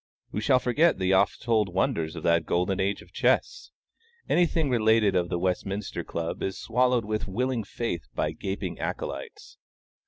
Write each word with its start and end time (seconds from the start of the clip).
Who 0.31 0.41
shall 0.41 0.57
forget 0.57 0.97
the 0.97 1.13
oft 1.13 1.43
told 1.43 1.69
wonders 1.71 2.15
of 2.15 2.23
that 2.23 2.47
golden 2.47 2.79
age 2.79 3.03
of 3.03 3.13
chess? 3.13 3.69
Any 4.27 4.47
thing 4.47 4.67
related 4.71 5.15
of 5.15 5.29
the 5.29 5.37
Westminster 5.37 6.03
Club 6.03 6.41
is 6.41 6.59
swallowed 6.59 7.05
with 7.05 7.27
willing 7.27 7.63
faith 7.63 8.07
by 8.15 8.31
gaping 8.31 8.79
acolytes. 8.79 9.59